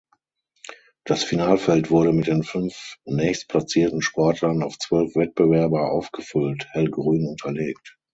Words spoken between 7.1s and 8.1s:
unterlegt).